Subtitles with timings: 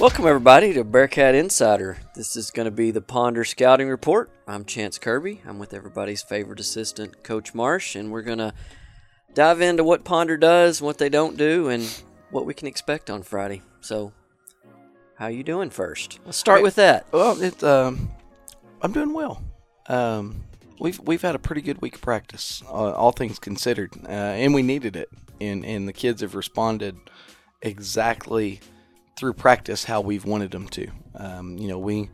[0.00, 1.98] Welcome, everybody, to Bearcat Insider.
[2.14, 4.30] This is going to be the Ponder Scouting Report.
[4.48, 5.42] I'm Chance Kirby.
[5.46, 8.54] I'm with everybody's favorite assistant, Coach Marsh, and we're going to
[9.34, 11.86] dive into what Ponder does, what they don't do, and
[12.30, 13.60] what we can expect on Friday.
[13.82, 14.14] So,
[15.16, 16.18] how you doing first?
[16.24, 17.12] Let's start with that.
[17.12, 18.10] Well, it, um,
[18.80, 19.44] I'm doing well.
[19.86, 20.44] Um,
[20.78, 24.54] we've we've had a pretty good week of practice, uh, all things considered, uh, and
[24.54, 25.10] we needed it.
[25.42, 26.96] And and the kids have responded
[27.60, 28.60] exactly
[29.20, 30.88] through practice how we've wanted them to.
[31.14, 32.08] Um, you know, we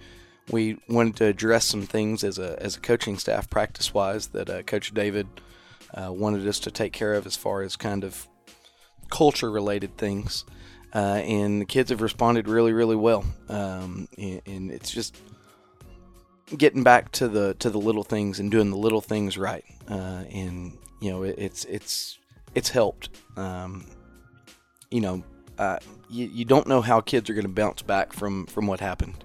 [0.51, 4.51] we wanted to address some things as a as a coaching staff, practice wise, that
[4.51, 5.29] uh, Coach David
[5.95, 8.27] uh, wanted us to take care of as far as kind of
[9.09, 10.45] culture related things.
[10.93, 13.25] Uh, and the kids have responded really, really well.
[13.49, 15.21] Um, and, and, it's just
[16.57, 19.65] getting back to the to the little things and doing the little things right.
[19.89, 22.19] Uh, and you know, it, it's it's
[22.57, 23.11] it's helped.
[23.37, 23.87] Um,
[24.91, 25.23] you know,
[26.09, 29.25] you, you don't know how kids are going to bounce back from from what happened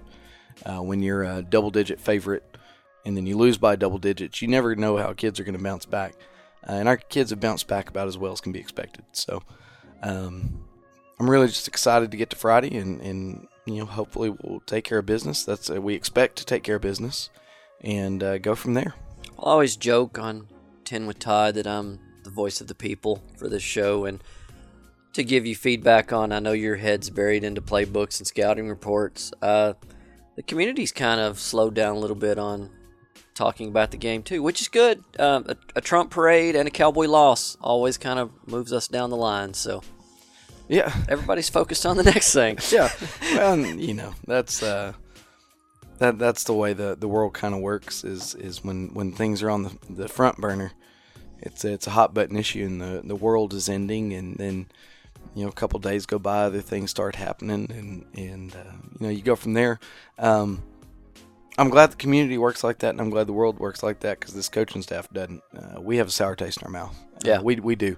[0.64, 2.44] uh, when you're a double digit favorite
[3.04, 4.40] and then you lose by double digits.
[4.42, 6.14] You never know how kids are going to bounce back,
[6.68, 9.04] uh, and our kids have bounced back about as well as can be expected.
[9.12, 9.42] So.
[10.04, 10.64] Um,
[11.22, 14.82] I'm really just excited to get to Friday and, and you know hopefully we'll take
[14.82, 15.44] care of business.
[15.44, 17.30] That's uh, we expect to take care of business
[17.80, 18.94] and uh, go from there.
[19.38, 20.48] I always joke on
[20.84, 24.20] Ten with Todd that I'm the voice of the people for this show and
[25.12, 26.32] to give you feedback on.
[26.32, 29.32] I know your head's buried into playbooks and scouting reports.
[29.42, 29.74] Uh,
[30.36, 32.70] the community's kind of slowed down a little bit on
[33.34, 35.02] talking about the game too, which is good.
[35.18, 39.10] Um, a, a, Trump parade and a Cowboy loss always kind of moves us down
[39.10, 39.54] the line.
[39.54, 39.82] So,
[40.68, 42.58] yeah, everybody's focused on the next thing.
[42.70, 42.90] yeah,
[43.34, 44.92] well, you know that's uh,
[45.98, 48.04] that that's the way the the world kind of works.
[48.04, 50.72] Is is when when things are on the the front burner,
[51.40, 54.66] it's it's a hot button issue, and the the world is ending, and then
[55.34, 59.06] you know, a couple days go by, other things start happening, and and uh, you
[59.06, 59.80] know, you go from there.
[60.18, 60.62] Um,
[61.58, 64.20] I'm glad the community works like that, and I'm glad the world works like that
[64.20, 65.42] because this coaching staff doesn't.
[65.56, 66.96] Uh, we have a sour taste in our mouth.
[67.16, 67.96] Uh, yeah, we we do.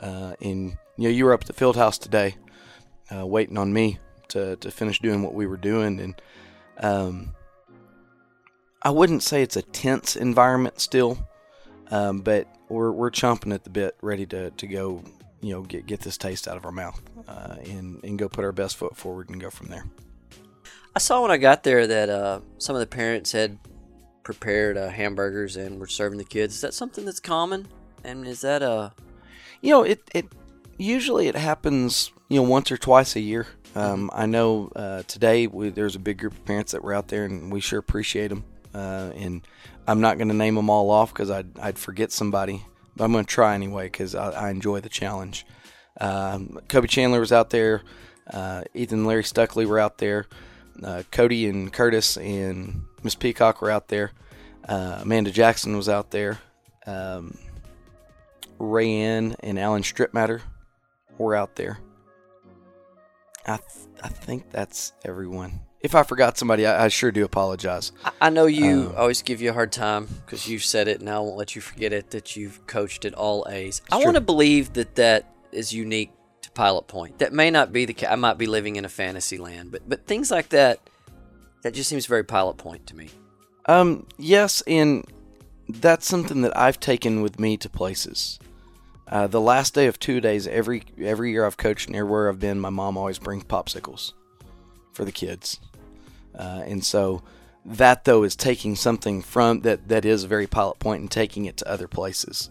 [0.00, 2.36] Uh, and you know, you were up at the field house today,
[3.14, 6.22] uh, waiting on me to to finish doing what we were doing, and
[6.78, 7.34] um,
[8.82, 11.18] I wouldn't say it's a tense environment still,
[11.90, 15.02] um, but we're we're chomping at the bit, ready to to go
[15.42, 18.44] you know get get this taste out of our mouth uh, and and go put
[18.44, 19.84] our best foot forward and go from there.
[20.94, 23.58] I saw when I got there that uh, some of the parents had
[24.22, 26.54] prepared uh, hamburgers and were serving the kids.
[26.54, 27.66] Is that something that's common?
[28.04, 28.92] And is that a
[29.60, 30.26] you know it it
[30.78, 33.46] usually it happens you know once or twice a year.
[33.74, 37.08] Um, I know uh, today we, there's a big group of parents that were out
[37.08, 38.44] there, and we sure appreciate them.
[38.74, 39.46] Uh, and
[39.86, 42.64] I'm not going to name them all off because I'd, I'd forget somebody
[42.96, 45.46] but I'm going to try anyway because I, I, enjoy the challenge.
[46.00, 47.82] Um, Kobe Chandler was out there.
[48.30, 50.26] Uh, Ethan and Larry Stuckley were out there.
[50.82, 54.12] Uh, Cody and Curtis and Miss Peacock were out there.
[54.68, 56.38] Uh, Amanda Jackson was out there.
[56.86, 57.36] Um,
[58.58, 60.40] Rayanne and Alan Stripmatter
[61.18, 61.78] were out there.
[63.46, 65.60] I th- I think that's everyone.
[65.82, 67.90] If I forgot somebody, I, I sure do apologize.
[68.04, 71.00] I, I know you um, always give you a hard time because you've said it,
[71.00, 73.82] and I won't let you forget it that you've coached at all A's.
[73.90, 76.12] I want to believe that that is unique
[76.42, 77.18] to Pilot Point.
[77.18, 78.08] That may not be the case.
[78.08, 80.78] I might be living in a fantasy land, but but things like that,
[81.62, 83.08] that just seems very Pilot Point to me.
[83.66, 85.04] Um, yes, and
[85.68, 88.38] that's something that I've taken with me to places.
[89.08, 92.38] Uh, the last day of two days, every every year I've coached near where I've
[92.38, 94.12] been, my mom always brings popsicles
[94.92, 95.58] for the kids.
[96.34, 97.22] Uh, and so
[97.64, 101.44] that though is taking something from that that is a very pilot point and taking
[101.44, 102.50] it to other places.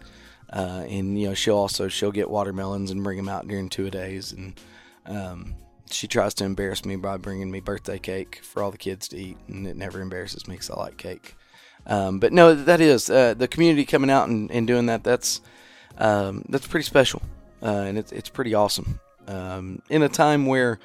[0.52, 3.86] Uh, and you know she'll also she'll get watermelons and bring them out during two
[3.86, 4.60] a days and
[5.06, 5.54] um,
[5.90, 9.16] she tries to embarrass me by bringing me birthday cake for all the kids to
[9.16, 11.36] eat and it never embarrasses me because I like cake.
[11.86, 15.02] Um, but no, that is uh, the community coming out and, and doing that.
[15.02, 15.40] That's
[15.98, 17.22] um, that's pretty special
[17.62, 20.78] uh, and it's it's pretty awesome um, in a time where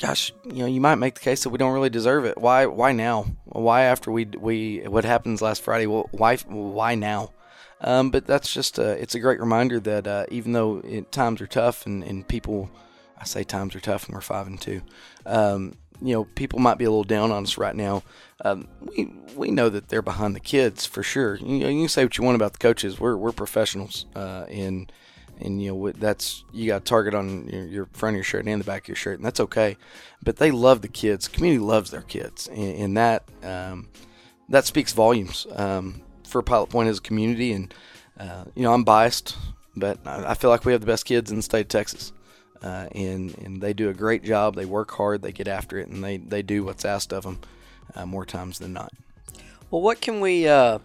[0.00, 2.38] gosh, you know, you might make the case that we don't really deserve it.
[2.38, 2.66] Why?
[2.66, 3.26] Why now?
[3.44, 5.86] Why after we we what happens last Friday?
[5.86, 6.36] Well, why?
[6.36, 7.32] Why now?
[7.80, 11.40] Um, but that's just a, it's a great reminder that uh, even though it, times
[11.42, 12.70] are tough and, and people,
[13.20, 14.80] I say times are tough and we're five and two,
[15.26, 18.02] um, you know, people might be a little down on us right now.
[18.44, 21.36] Um, we we know that they're behind the kids for sure.
[21.36, 22.98] You know, you can say what you want about the coaches.
[22.98, 24.90] We're we're professionals, uh, and
[25.40, 28.60] and you know that's you got a target on your, front of your shirt and
[28.60, 29.76] the back of your shirt, and that's okay.
[30.22, 31.28] But they love the kids.
[31.28, 33.88] Community loves their kids, and, and that um,
[34.48, 37.52] that speaks volumes um, for Pilot Point as a community.
[37.52, 37.74] And
[38.18, 39.36] uh, you know, I'm biased,
[39.76, 42.12] but I, I, feel like we have the best kids in the state of Texas.
[42.62, 44.54] uh, and and they do a great job.
[44.54, 47.40] They work hard, they get after it, and they they do what's asked of them
[47.94, 48.92] uh, more times than not.
[49.70, 50.78] Well, what can we uh,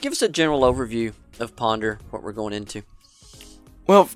[0.00, 1.98] give us a general overview of Ponder?
[2.10, 2.82] What we're going into?
[3.86, 4.08] Well,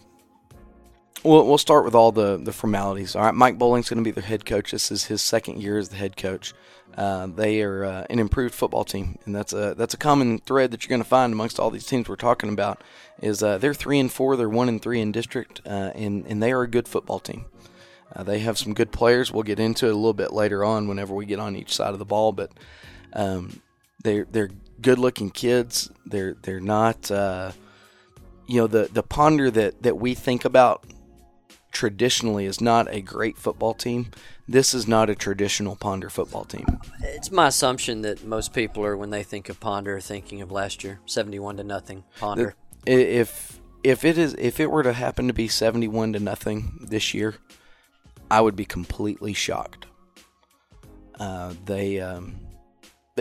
[1.23, 3.15] we'll, we'll start with all the, the formalities.
[3.15, 4.73] All right, Mike Bowling's going to be the head coach.
[4.73, 6.53] This is his second year as the head coach.
[6.97, 10.73] Uh, they are uh, an improved football team, and that's a that's a common thread
[10.73, 12.83] that you're going to find amongst all these teams we're talking about.
[13.23, 16.43] Is uh, they're three and four, they're one and three in district, uh, and and
[16.43, 17.45] they are a good football team.
[18.15, 19.31] Uh, they have some good players.
[19.31, 21.93] We'll get into it a little bit later on whenever we get on each side
[21.93, 22.51] of the ball, but
[23.13, 23.63] um,
[24.03, 24.51] they're they're
[24.83, 25.93] good looking kids.
[26.05, 27.53] They're they're not uh,
[28.51, 30.85] you know the the ponder that that we think about
[31.71, 34.11] traditionally is not a great football team.
[34.49, 36.67] This is not a traditional Ponder football team.
[37.01, 40.83] It's my assumption that most people are when they think of Ponder thinking of last
[40.83, 42.03] year, seventy-one to nothing.
[42.19, 42.57] Ponder.
[42.85, 47.15] If if it is if it were to happen to be seventy-one to nothing this
[47.15, 47.37] year,
[48.31, 49.87] I would be completely shocked.
[51.21, 52.41] Uh, they um,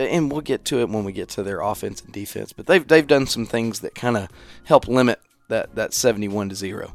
[0.08, 2.52] and we'll get to it when we get to their offense and defense.
[2.52, 4.28] But they've they've done some things that kind of
[4.64, 6.94] help limit that that seventy-one to zero.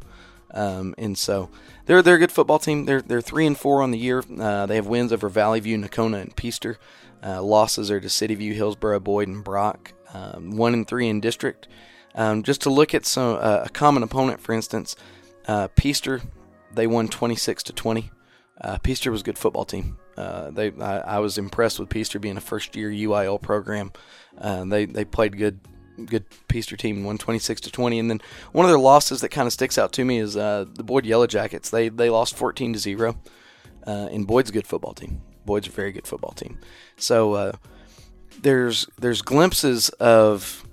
[0.51, 1.49] Um, and so
[1.85, 2.85] they're they're a good football team.
[2.85, 4.23] They're they're three and four on the year.
[4.39, 6.77] Uh, they have wins over Valley View, Nocona, and Peaster.
[7.23, 9.93] Uh, losses are to City View, Hillsboro, Boyd, and Brock.
[10.13, 11.67] Um, one and three in district.
[12.13, 14.95] Um, just to look at some uh, a common opponent, for instance,
[15.47, 16.21] uh, Peaster,
[16.73, 18.11] they won 26 to 20.
[18.61, 19.97] Uh, Peaster was a good football team.
[20.17, 23.91] Uh, they I, I, was impressed with Peaster being a first year UIL program.
[24.41, 25.59] they they played good
[26.05, 27.99] good Peaster team won 26 to 20.
[27.99, 28.21] And then
[28.51, 31.05] one of their losses that kind of sticks out to me is uh, the Boyd
[31.05, 31.69] Yellow Jackets.
[31.69, 33.17] They they lost 14 to zero.
[33.85, 35.21] Uh, and Boyd's a good football team.
[35.45, 36.57] Boyd's a very good football team.
[36.97, 37.51] So uh,
[38.41, 40.65] there's there's glimpses of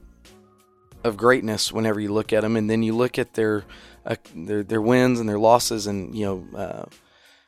[1.04, 3.64] of greatness whenever you look at them, and then you look at their
[4.06, 6.88] uh, their their wins and their losses, and you know.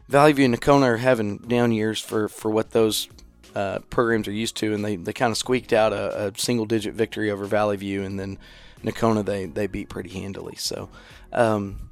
[0.09, 3.09] Uh, Valley View and Nocona are having down years for, for what those
[3.55, 6.67] uh, programs are used to, and they, they kind of squeaked out a, a, single
[6.67, 8.39] digit victory over Valley View, and then
[8.83, 10.57] Nocona they, they beat pretty handily.
[10.57, 10.89] So
[11.33, 11.91] um,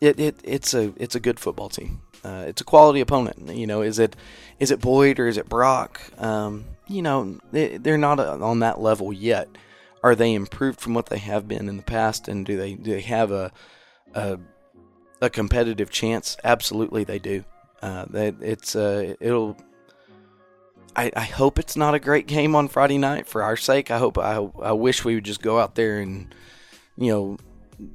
[0.00, 2.00] it, it it's a it's a good football team.
[2.24, 3.54] Uh, it's a quality opponent.
[3.54, 4.16] You know, is it
[4.58, 6.00] is it Boyd or is it Brock?
[6.18, 9.48] Um, you know, they, they're not on that level yet.
[10.02, 12.92] Are they improved from what they have been in the past, and do they do
[12.92, 13.52] they have a
[14.14, 14.38] a,
[15.24, 16.36] a competitive chance?
[16.44, 17.44] Absolutely, they do.
[17.82, 19.56] Uh, it's uh, it'll
[20.96, 23.90] I, I hope it's not a great game on Friday night for our sake.
[23.90, 26.34] I hope I, I wish we would just go out there and
[26.96, 27.38] you know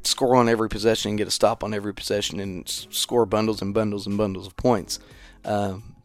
[0.03, 3.73] score on every possession and get a stop on every possession and score bundles and
[3.73, 4.99] bundles and bundles of points.
[5.45, 5.95] Um,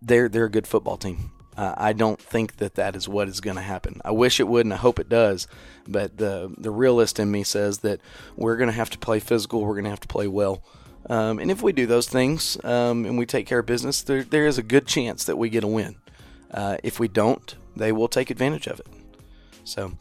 [0.00, 1.32] they're they're a good football team.
[1.56, 4.00] Uh, I don't think that that is what is going to happen.
[4.04, 5.46] I wish it would, and I hope it does.
[5.86, 8.00] But the the realist in me says that
[8.36, 9.62] we're going to have to play physical.
[9.62, 10.62] We're going to have to play well.
[11.08, 14.24] Um, and if we do those things um, and we take care of business, there,
[14.24, 15.96] there is a good chance that we get a win.
[16.50, 18.86] Uh, if we don't, they will take advantage of it.
[19.64, 19.92] So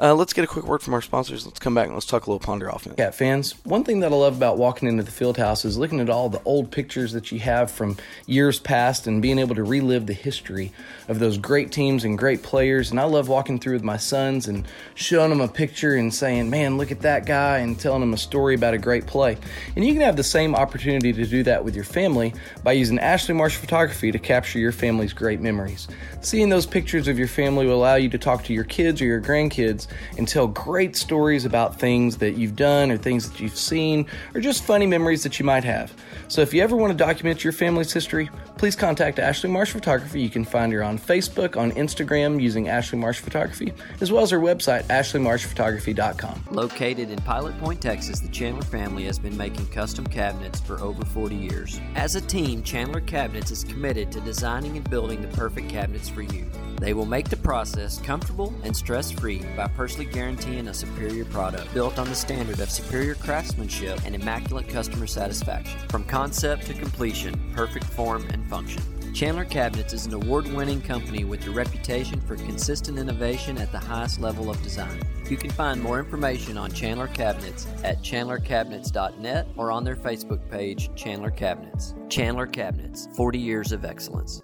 [0.00, 1.44] uh, let's get a quick word from our sponsors.
[1.44, 2.96] Let's come back and let's talk a little Ponder offense.
[2.96, 6.00] Cat fans, one thing that I love about walking into the field house is looking
[6.00, 9.62] at all the old pictures that you have from years past and being able to
[9.62, 10.72] relive the history
[11.08, 12.90] of those great teams and great players.
[12.90, 16.48] And I love walking through with my sons and showing them a picture and saying,
[16.48, 19.36] man, look at that guy, and telling them a story about a great play.
[19.76, 22.32] And you can have the same opportunity to do that with your family
[22.64, 25.88] by using Ashley Marsh Photography to capture your family's great memories.
[26.22, 29.04] Seeing those pictures of your family will allow you to talk to your kids or
[29.04, 33.56] your grandkids and tell great stories about things that you've done or things that you've
[33.56, 35.94] seen or just funny memories that you might have.
[36.28, 40.20] So if you ever want to document your family's history, please contact Ashley Marsh Photography.
[40.20, 44.30] You can find her on Facebook, on Instagram using Ashley Marsh Photography, as well as
[44.30, 46.44] her website, ashleymarshphotography.com.
[46.50, 51.04] Located in Pilot Point, Texas, the Chandler family has been making custom cabinets for over
[51.04, 51.80] 40 years.
[51.94, 56.22] As a team, Chandler Cabinets is committed to designing and building the perfect cabinets for
[56.22, 56.48] you.
[56.80, 61.72] They will make the process comfortable and stress free by personally guaranteeing a superior product
[61.72, 65.80] built on the standard of superior craftsmanship and immaculate customer satisfaction.
[65.88, 68.82] From concept to completion, perfect form and function.
[69.14, 73.78] Chandler Cabinets is an award winning company with a reputation for consistent innovation at the
[73.78, 75.00] highest level of design.
[75.30, 80.90] You can find more information on Chandler Cabinets at chandlercabinets.net or on their Facebook page,
[80.94, 81.94] Chandler Cabinets.
[82.10, 84.42] Chandler Cabinets, 40 years of excellence.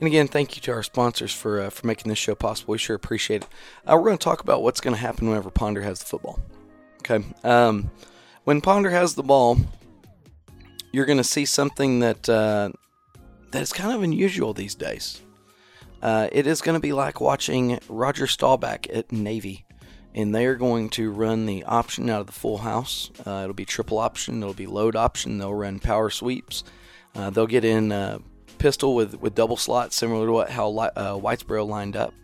[0.00, 2.72] And again, thank you to our sponsors for uh, for making this show possible.
[2.72, 3.48] We sure appreciate it.
[3.84, 6.38] Uh, we're going to talk about what's going to happen whenever Ponder has the football.
[7.00, 7.90] Okay, um,
[8.44, 9.58] when Ponder has the ball,
[10.92, 12.70] you're going to see something that uh,
[13.50, 15.20] that is kind of unusual these days.
[16.00, 19.66] Uh, it is going to be like watching Roger Staubach at Navy
[20.14, 23.10] and they are going to run the option out of the full house.
[23.26, 24.42] Uh, it'll be triple option.
[24.42, 25.38] It'll be load option.
[25.38, 26.64] They'll run power sweeps.
[27.14, 27.92] Uh, they'll get in
[28.58, 32.14] pistol with, with double slots, similar to what how uh, Whitesboro lined up,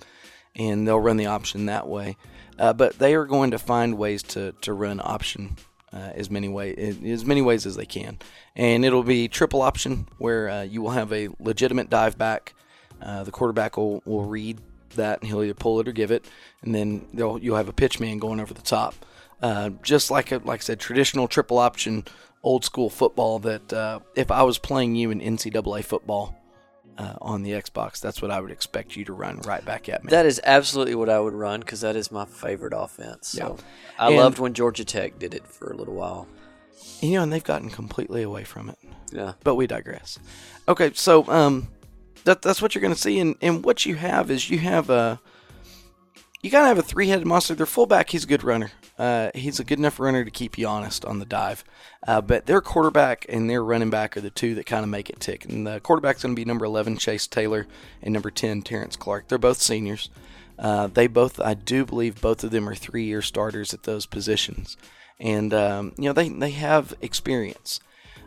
[0.54, 2.16] and they'll run the option that way.
[2.58, 5.56] Uh, but they are going to find ways to, to run option
[5.92, 6.74] uh, as many way
[7.04, 8.18] as many ways as they can,
[8.54, 12.54] and it'll be triple option where uh, you will have a legitimate dive back.
[13.00, 14.58] the quarterback will, will read
[14.94, 16.24] that, and he'll either pull it or give it,
[16.62, 18.94] and then you'll have a pitch man going over the top.
[19.42, 22.04] Uh, just like a, like I said, traditional triple option,
[22.44, 23.40] old school football.
[23.40, 26.36] That uh, if I was playing you in NCAA football
[26.96, 30.04] uh, on the Xbox, that's what I would expect you to run right back at
[30.04, 30.10] me.
[30.10, 33.28] That is absolutely what I would run because that is my favorite offense.
[33.28, 34.04] So yeah.
[34.04, 36.28] I and, loved when Georgia Tech did it for a little while.
[37.00, 38.78] You know, and they've gotten completely away from it.
[39.10, 40.18] Yeah, but we digress.
[40.68, 41.68] Okay, so um,
[42.24, 44.90] that that's what you're going to see, and and what you have is you have
[44.90, 45.20] a
[46.42, 47.54] you gotta have a three-headed monster.
[47.54, 48.70] Their fullback, he's a good runner.
[48.98, 51.64] Uh, he's a good enough runner to keep you honest on the dive.
[52.06, 55.10] Uh, but their quarterback and their running back are the two that kind of make
[55.10, 55.44] it tick.
[55.44, 57.66] And the quarterback's going to be number 11, Chase Taylor,
[58.02, 59.28] and number 10, Terrence Clark.
[59.28, 60.10] They're both seniors.
[60.58, 64.76] Uh, they both, I do believe, both of them are three-year starters at those positions,
[65.18, 67.80] and um, you know they they have experience.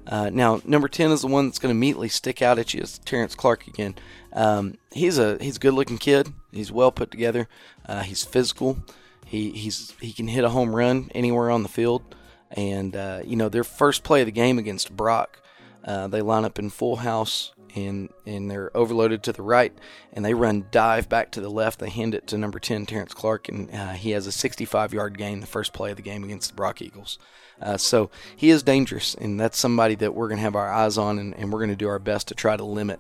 [0.06, 2.82] Uh, now, number 10 is the one that's going to immediately stick out at you.
[2.82, 3.96] It's Terrence Clark again.
[4.32, 6.34] Um, he's a he's a good looking kid.
[6.52, 7.48] He's well put together.
[7.86, 8.78] Uh, he's physical.
[9.28, 12.16] He he's he can hit a home run anywhere on the field.
[12.52, 15.42] And uh, you know their first play of the game against Brock,
[15.84, 19.74] uh, they line up in full house and and they're overloaded to the right,
[20.14, 21.80] and they run dive back to the left.
[21.80, 25.18] They hand it to number 10 Terrence Clark, and uh, he has a 65 yard
[25.18, 27.20] gain the first play of the game against the Brock Eagles.
[27.62, 30.98] Uh, so he is dangerous, and that's somebody that we're going to have our eyes
[30.98, 33.00] on, and, and we're going to do our best to try to limit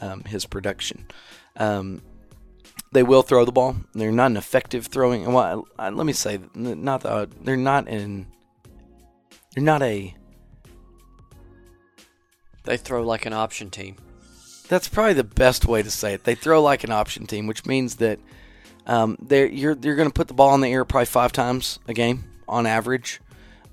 [0.00, 1.06] um, his production.
[1.56, 2.02] Um,
[2.92, 3.76] they will throw the ball.
[3.94, 5.32] They're not an effective throwing.
[5.32, 8.26] Well, let me say, not the, they're not in.
[9.54, 10.14] They're not a.
[12.64, 13.96] They throw like an option team.
[14.68, 16.24] That's probably the best way to say it.
[16.24, 18.18] They throw like an option team, which means that
[18.86, 21.78] um, they're you're you're going to put the ball in the air probably five times
[21.88, 23.20] a game on average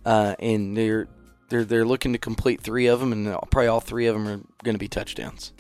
[0.08, 1.08] uh, and they're
[1.50, 4.40] they're they're looking to complete three of them, and probably all three of them are
[4.64, 5.52] going to be touchdowns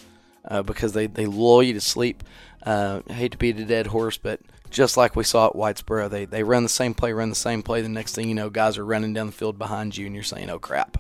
[0.46, 2.24] uh, because they they lull you to sleep.
[2.64, 6.10] Uh, I hate to beat a dead horse, but just like we saw at Whitesboro,
[6.10, 7.82] they they run the same play, run the same play.
[7.82, 10.24] The next thing you know, guys are running down the field behind you, and you're
[10.24, 10.98] saying, "Oh crap."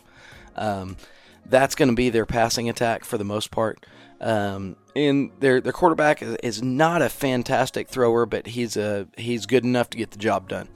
[0.55, 0.97] Um,
[1.45, 3.85] that's going to be their passing attack for the most part.
[4.19, 9.45] Um, and their their quarterback is, is, not a fantastic thrower, but he's a he's
[9.45, 10.67] good enough to get the job done.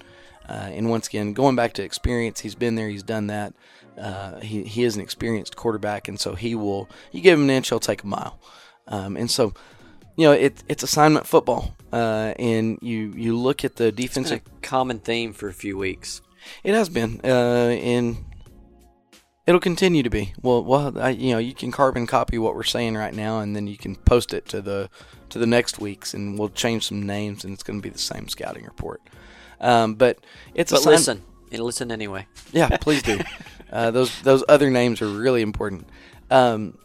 [0.48, 3.54] Uh, and once again, going back to experience, he's been there, he's done that.
[3.98, 7.50] Uh, he, he is an experienced quarterback, and so he will, you give him an
[7.50, 8.40] inch, he'll take a mile.
[8.88, 9.54] Um, and so,
[10.22, 11.74] you know, it, it's assignment football.
[11.92, 14.42] Uh, and you, you look at the defensive.
[14.62, 16.22] common theme for a few weeks.
[16.64, 17.20] It has been.
[17.24, 18.18] Uh, and
[19.48, 20.34] it'll continue to be.
[20.44, 23.56] Well, well, I, you know, you can carbon copy what we're saying right now, and
[23.56, 24.92] then you can post it to the
[25.30, 27.98] to the next weeks, and we'll change some names, and it's going to be the
[27.98, 29.02] same scouting report.
[29.60, 30.20] Um, but
[30.54, 32.28] it's but listen, listen anyway.
[32.52, 33.22] Yeah, please do.
[33.72, 35.88] uh, those those other names are really important.
[36.30, 36.78] Um,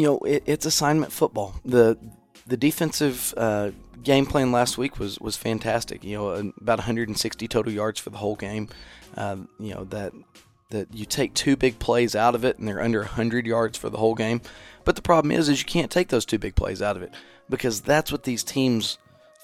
[0.00, 1.54] you know, it, it's assignment football.
[1.64, 1.98] the
[2.46, 3.70] The defensive uh,
[4.02, 6.02] game plan last week was was fantastic.
[6.02, 8.68] You know, about 160 total yards for the whole game.
[9.16, 10.12] Uh, you know that
[10.70, 13.90] that you take two big plays out of it and they're under 100 yards for
[13.90, 14.40] the whole game.
[14.84, 17.12] But the problem is, is you can't take those two big plays out of it
[17.48, 18.96] because that's what these teams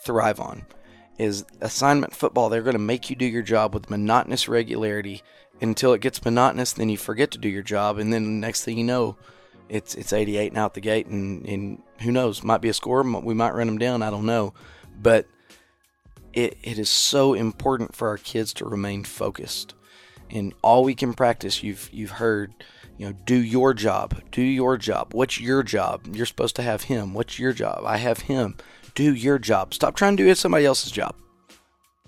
[0.05, 0.65] thrive on
[1.19, 2.49] is assignment football.
[2.49, 5.23] They're going to make you do your job with monotonous regularity
[5.61, 6.73] until it gets monotonous.
[6.73, 9.17] Then you forget to do your job, and then the next thing you know,
[9.69, 12.43] it's it's 88 and out the gate, and, and who knows?
[12.43, 13.03] Might be a score.
[13.03, 14.03] We might run them down.
[14.03, 14.55] I don't know,
[15.01, 15.27] but
[16.33, 19.75] it, it is so important for our kids to remain focused.
[20.31, 22.53] And all we can practice, you've you've heard,
[22.99, 25.15] you know, do your job, do your job.
[25.15, 26.07] What's your job?
[26.15, 27.15] You're supposed to have him.
[27.15, 27.85] What's your job?
[27.85, 28.57] I have him
[28.95, 29.73] do your job.
[29.75, 31.15] Stop trying to do somebody else's job.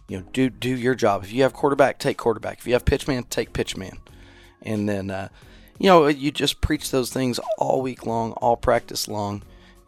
[0.08, 1.22] You know, do do your job.
[1.22, 2.58] If you have quarterback, take quarterback.
[2.58, 3.98] If you have pitchman, take pitchman.
[4.62, 5.28] And then, uh,
[5.78, 9.42] you know, you just preach those things all week long, all practice long,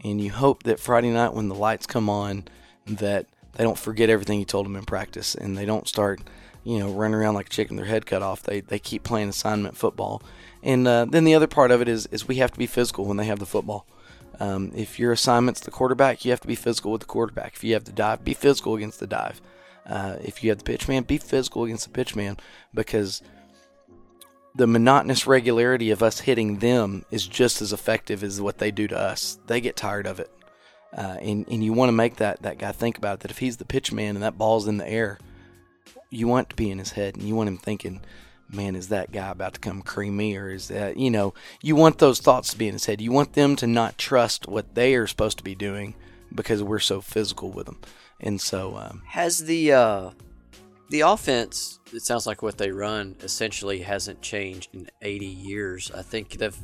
[0.04, 2.44] and you hope that Friday night when the lights come on,
[2.86, 6.20] that they don't forget everything you told them in practice, and they don't start,
[6.64, 8.42] you know, running around like a chicken their head cut off.
[8.42, 10.22] They they keep playing assignment football.
[10.62, 13.04] And uh, then the other part of it is is we have to be physical
[13.04, 13.86] when they have the football.
[14.38, 17.54] Um, if your assignment's the quarterback, you have to be physical with the quarterback.
[17.54, 19.42] If you have the dive, be physical against the dive.
[19.86, 22.36] Uh, if you have the pitch man, be physical against the pitch man
[22.72, 23.22] because
[24.54, 28.88] the monotonous regularity of us hitting them is just as effective as what they do
[28.88, 29.38] to us.
[29.46, 30.30] They get tired of it.
[30.92, 33.38] Uh, and, and you want to make that, that guy think about it, that if
[33.38, 35.18] he's the pitch man and that ball's in the air,
[36.10, 38.00] you want to be in his head and you want him thinking,
[38.48, 41.76] man, is that guy about to come cream me or is that you know, you
[41.76, 43.00] want those thoughts to be in his head.
[43.00, 45.94] You want them to not trust what they are supposed to be doing
[46.34, 47.78] because we're so physical with them.
[48.18, 50.10] And so um, has the uh,
[50.90, 55.90] the offense it sounds like what they run essentially hasn't changed in 80 years.
[55.90, 56.54] I think the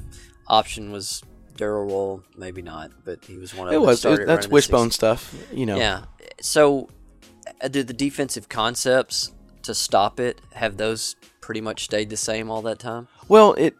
[0.46, 1.22] option was
[1.56, 5.34] Darrell Royal, maybe not, but he was one of it was it, that's wishbone stuff,
[5.52, 5.76] you know.
[5.76, 6.04] Yeah.
[6.40, 6.88] So,
[7.62, 12.50] uh, did the defensive concepts to stop it have those pretty much stayed the same
[12.50, 13.08] all that time?
[13.28, 13.74] Well, it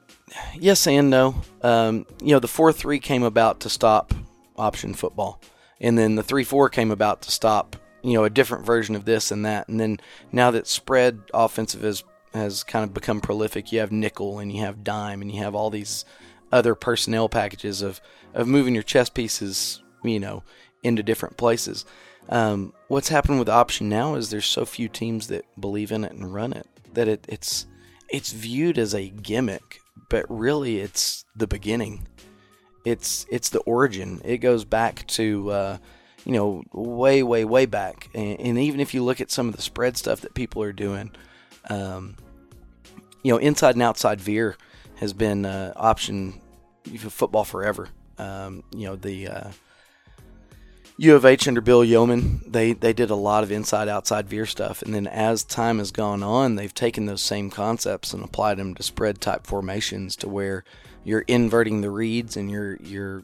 [0.58, 1.36] yes and no.
[1.62, 4.14] Um, you know, the four three came about to stop
[4.56, 5.40] option football,
[5.80, 7.76] and then the three four came about to stop
[8.06, 9.68] you know a different version of this and that.
[9.68, 9.98] And then
[10.30, 14.60] now that spread offensive has has kind of become prolific, you have nickel and you
[14.62, 16.04] have dime and you have all these
[16.52, 18.00] other personnel packages of
[18.32, 20.44] of moving your chess pieces, you know,
[20.84, 21.84] into different places.
[22.28, 26.12] Um, what's happened with option now is there's so few teams that believe in it
[26.12, 27.66] and run it that it, it's
[28.08, 32.06] it's viewed as a gimmick, but really it's the beginning.
[32.84, 34.20] It's it's the origin.
[34.24, 35.78] It goes back to uh,
[36.26, 38.08] you know, way, way, way back.
[38.12, 40.72] And, and, even if you look at some of the spread stuff that people are
[40.72, 41.12] doing,
[41.70, 42.16] um,
[43.22, 44.56] you know, inside and outside veer
[44.96, 46.40] has been uh, option
[46.98, 47.88] football forever.
[48.18, 49.50] Um, you know, the uh,
[50.96, 54.46] U of H under Bill Yeoman, they, they did a lot of inside outside veer
[54.46, 54.82] stuff.
[54.82, 58.74] And then as time has gone on, they've taken those same concepts and applied them
[58.74, 60.64] to spread type formations to where
[61.04, 63.22] you're inverting the reads and you're you're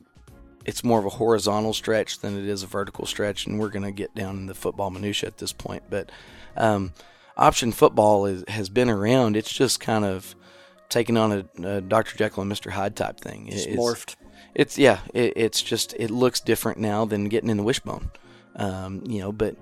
[0.64, 3.84] it's more of a horizontal stretch than it is a vertical stretch, and we're going
[3.84, 5.84] to get down in the football minutia at this point.
[5.90, 6.10] But
[6.56, 6.92] um,
[7.36, 9.36] option football is, has been around.
[9.36, 10.34] It's just kind of
[10.88, 12.16] taking on a, a Dr.
[12.16, 12.70] Jekyll and Mr.
[12.70, 13.48] Hyde type thing.
[13.48, 14.16] It's, it's morphed.
[14.54, 15.00] It's yeah.
[15.14, 18.10] It, it's just it looks different now than getting in the wishbone.
[18.56, 19.56] Um, you know, but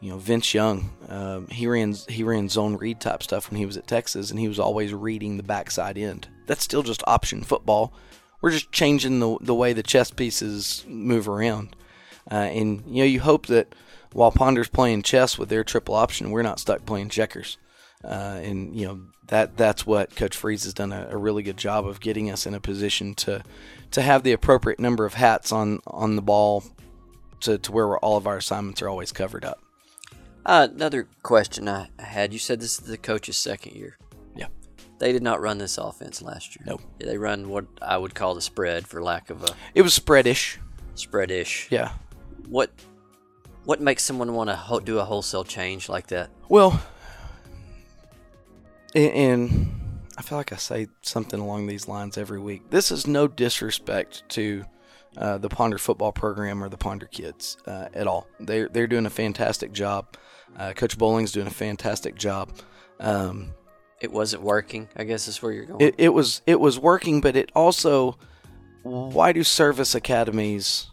[0.00, 3.66] you know Vince Young, um, he ran he ran zone read type stuff when he
[3.66, 6.28] was at Texas, and he was always reading the backside end.
[6.46, 7.94] That's still just option football
[8.44, 11.74] we're just changing the the way the chess pieces move around.
[12.30, 13.74] Uh, and you know, you hope that
[14.12, 17.56] while Ponder's playing chess with their triple option, we're not stuck playing checkers.
[18.04, 21.56] Uh, and you know that that's what Coach Freeze has done a, a, really good
[21.56, 23.42] job of getting us in a position to
[23.92, 26.64] to have the appropriate number of hats on on the ball
[27.40, 29.62] to, to where all of our assignments are always covered up.
[30.44, 33.96] Uh, another question I had: You said this is the coach's second year.
[35.04, 36.64] They did not run this offense last year.
[36.66, 36.80] No.
[36.98, 39.48] They run what I would call the spread, for lack of a.
[39.74, 40.56] It was spreadish.
[40.96, 41.70] Spreadish.
[41.70, 41.92] Yeah.
[42.48, 42.70] What
[43.64, 46.30] What makes someone want to ho- do a wholesale change like that?
[46.48, 46.82] Well,
[48.94, 52.70] and I feel like I say something along these lines every week.
[52.70, 54.64] This is no disrespect to
[55.18, 58.26] uh, the Ponder football program or the Ponder kids uh, at all.
[58.40, 60.16] They're they're doing a fantastic job.
[60.56, 62.56] Uh, Coach Bowling's doing a fantastic job.
[63.00, 63.50] Um,
[64.04, 64.88] it wasn't working.
[64.96, 65.80] I guess is where you're going.
[65.80, 68.16] It, it was it was working, but it also
[68.82, 70.86] why do service academies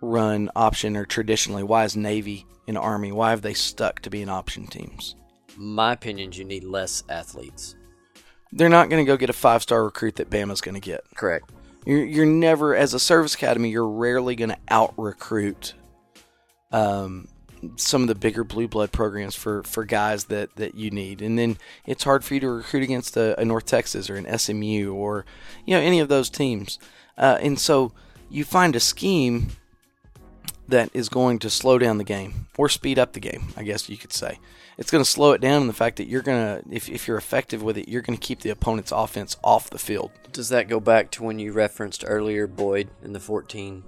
[0.00, 1.62] run option or traditionally?
[1.62, 3.12] Why is Navy and Army?
[3.12, 5.14] Why have they stuck to being option teams?
[5.56, 7.76] My opinion is you need less athletes.
[8.50, 11.02] They're not going to go get a five star recruit that Bama's going to get.
[11.14, 11.50] Correct.
[11.86, 15.74] You're, you're never, as a service academy, you're rarely going to out recruit
[16.70, 17.28] um,
[17.76, 21.22] some of the bigger blue blood programs for, for guys that, that you need.
[21.22, 24.38] And then it's hard for you to recruit against a, a North Texas or an
[24.38, 25.24] SMU or
[25.64, 26.78] you know any of those teams.
[27.16, 27.92] Uh, and so
[28.30, 29.48] you find a scheme
[30.68, 33.88] that is going to slow down the game or speed up the game, I guess
[33.88, 34.38] you could say.
[34.78, 37.06] It's going to slow it down in the fact that you're going to, if, if
[37.06, 40.10] you're effective with it, you're going to keep the opponent's offense off the field.
[40.32, 43.84] Does that go back to when you referenced earlier Boyd in the 14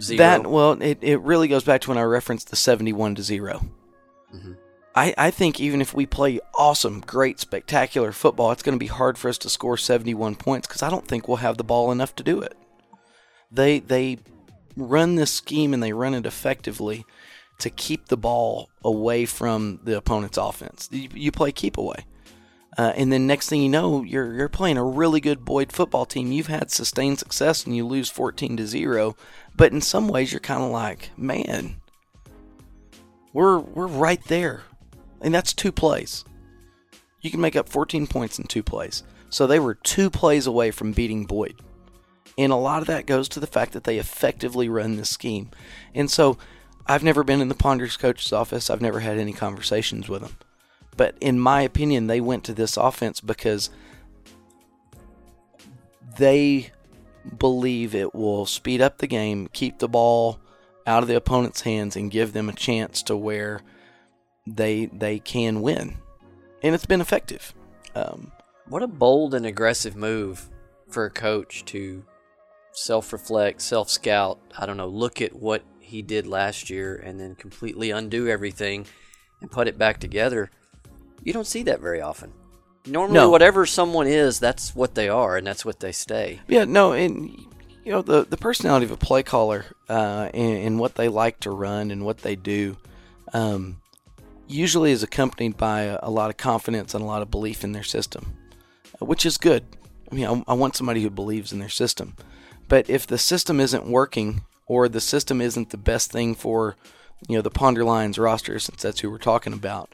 [0.00, 0.18] Zero.
[0.18, 3.60] That well, it, it really goes back to when I referenced the seventy-one to 0
[4.34, 4.52] mm-hmm.
[4.94, 8.86] I, I think even if we play awesome, great, spectacular football, it's going to be
[8.86, 11.92] hard for us to score seventy-one points because I don't think we'll have the ball
[11.92, 12.56] enough to do it.
[13.50, 14.18] They they
[14.76, 17.04] run this scheme and they run it effectively
[17.58, 20.88] to keep the ball away from the opponent's offense.
[20.92, 22.04] You, you play keep away.
[22.76, 26.04] Uh, and then next thing you know, you're you're playing a really good Boyd football
[26.04, 26.30] team.
[26.30, 29.16] You've had sustained success and you lose 14 to 0.
[29.56, 31.80] But in some ways you're kind of like, man,
[33.32, 34.62] we're we're right there.
[35.20, 36.24] And that's two plays.
[37.22, 39.02] You can make up 14 points in two plays.
[39.30, 41.60] So they were two plays away from beating Boyd.
[42.38, 45.50] And a lot of that goes to the fact that they effectively run this scheme.
[45.94, 46.36] And so
[46.86, 48.68] I've never been in the Ponders coach's office.
[48.70, 50.36] I've never had any conversations with them.
[50.96, 53.70] But in my opinion, they went to this offense because
[56.18, 56.70] they
[57.38, 60.38] believe it will speed up the game, keep the ball
[60.86, 63.60] out of the opponent's hands, and give them a chance to where
[64.46, 65.96] they they can win,
[66.62, 67.54] and it's been effective.
[67.94, 68.32] Um,
[68.68, 70.48] what a bold and aggressive move
[70.88, 72.04] for a coach to
[72.72, 74.38] self-reflect, self-scout.
[74.56, 78.86] I don't know, look at what he did last year and then completely undo everything
[79.40, 80.50] and put it back together.
[81.22, 82.32] You don't see that very often.
[82.86, 83.30] Normally, No.
[83.30, 86.40] whatever someone is, that's what they are, and that's what they stay.
[86.48, 87.30] Yeah, no, and
[87.84, 91.40] you know the the personality of a play caller uh, and, and what they like
[91.40, 92.76] to run and what they do,
[93.32, 93.80] um,
[94.46, 97.72] usually is accompanied by a, a lot of confidence and a lot of belief in
[97.72, 98.36] their system,
[99.00, 99.64] uh, which is good.
[100.10, 102.14] I mean, I, I want somebody who believes in their system,
[102.68, 106.76] but if the system isn't working or the system isn't the best thing for
[107.28, 109.92] you know the Ponder Lions roster, since that's who we're talking about.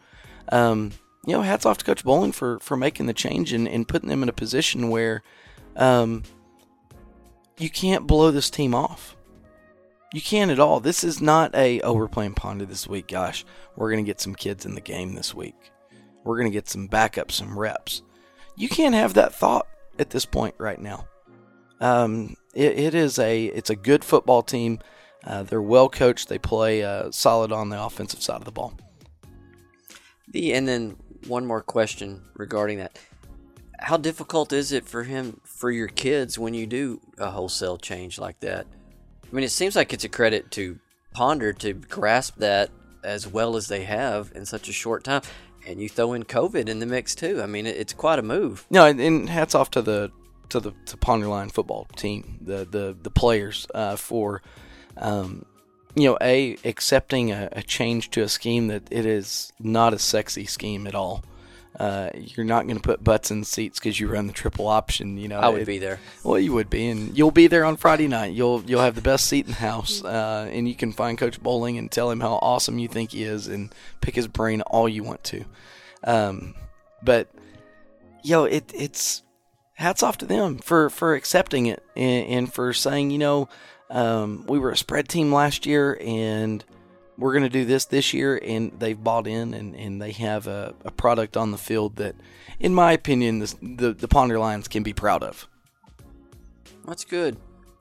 [0.50, 0.92] Um,
[1.26, 4.08] you know, hats off to Coach Bowling for, for making the change and, and putting
[4.08, 5.22] them in a position where
[5.76, 6.24] um,
[7.58, 9.16] you can't blow this team off.
[10.12, 10.80] You can't at all.
[10.80, 12.34] This is not a, oh, we're playing
[12.66, 13.08] this week.
[13.08, 13.44] Gosh,
[13.76, 15.54] we're to get some kids in the game this week.
[16.24, 18.02] We're to get some backups, some reps.
[18.56, 19.66] You can't have that thought
[19.98, 21.06] at this point right now.
[21.80, 24.78] Um, it, it is a it's a good football team.
[25.24, 26.28] Uh, they're well coached.
[26.28, 28.74] They play uh, solid on the offensive side of the ball.
[30.28, 32.98] The and then one more question regarding that:
[33.78, 38.18] How difficult is it for him for your kids when you do a wholesale change
[38.18, 38.66] like that?
[39.24, 40.78] I mean, it seems like it's a credit to
[41.12, 42.70] Ponder to grasp that
[43.04, 45.22] as well as they have in such a short time,
[45.66, 47.42] and you throw in COVID in the mix too.
[47.42, 48.66] I mean, it's quite a move.
[48.70, 50.10] No, and, and hats off to the
[50.48, 54.42] to the to Ponder Lion football team, the the the players uh, for,
[54.96, 55.44] um,
[55.94, 59.98] you know, a accepting a, a change to a scheme that it is not a
[59.98, 61.24] sexy scheme at all.
[61.78, 65.16] Uh, you're not going to put butts in seats because you run the triple option.
[65.16, 66.00] You know, I would it- be there.
[66.22, 68.34] Well, you would be, and you'll be there on Friday night.
[68.34, 71.42] You'll you'll have the best seat in the house, uh, and you can find Coach
[71.42, 74.88] Bowling and tell him how awesome you think he is, and pick his brain all
[74.88, 75.44] you want to.
[76.04, 76.54] Um,
[77.02, 77.28] but
[78.22, 79.22] yo, it it's
[79.74, 83.48] hats off to them for for accepting it and, and for saying, you know,
[83.92, 86.64] um, we were a spread team last year, and
[87.18, 90.46] we're going to do this this year, and they've bought in, and, and they have
[90.46, 92.16] a, a product on the field that,
[92.58, 95.46] in my opinion, the the, the Ponder Lions can be proud of.
[96.86, 97.36] That's good.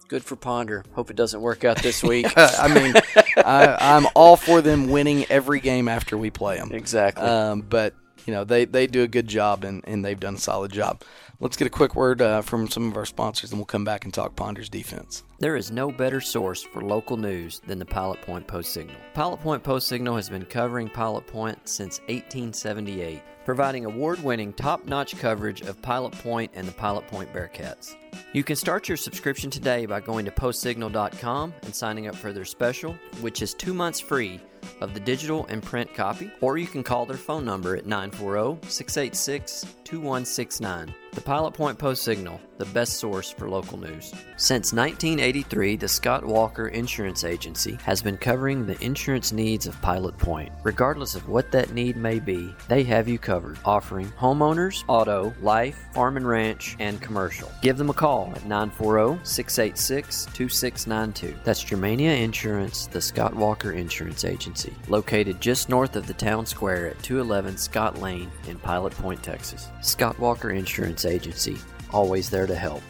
[0.10, 0.84] Good for Ponder.
[0.94, 2.28] Hope it doesn't work out this week.
[2.36, 2.94] I mean,
[3.38, 6.72] I, I'm all for them winning every game after we play them.
[6.74, 7.26] exactly.
[7.26, 7.96] Um, but
[8.26, 11.02] you know they, they do a good job and, and they've done a solid job.
[11.42, 14.06] Let's get a quick word uh, from some of our sponsors and we'll come back
[14.06, 15.24] and talk Ponder's defense.
[15.40, 18.96] There is no better source for local news than the Pilot Point Post Signal.
[19.16, 24.86] Pilot Point Post Signal has been covering Pilot Point since 1878, providing award winning, top
[24.86, 27.96] notch coverage of Pilot Point and the Pilot Point Bearcats.
[28.34, 32.46] You can start your subscription today by going to postsignal.com and signing up for their
[32.46, 34.40] special, which is two months free
[34.80, 38.70] of the digital and print copy, or you can call their phone number at 940
[38.70, 40.94] 686 2169.
[41.14, 44.14] The Pilot Point Post Signal, the best source for local news.
[44.38, 50.16] Since 1983, the Scott Walker Insurance Agency has been covering the insurance needs of Pilot
[50.20, 50.52] Point.
[50.62, 55.76] Regardless of what that need may be, they have you covered, offering homeowners, auto, life,
[55.92, 57.52] farm and ranch, and commercial.
[57.64, 61.40] Give them a call at 940 686 2692.
[61.44, 66.90] That's Germania Insurance, the Scott Walker Insurance Agency, located just north of the town square
[66.90, 69.70] at 211 Scott Lane in Pilot Point, Texas.
[69.82, 71.58] Scott Walker Insurance Agency,
[71.92, 72.82] always there to help.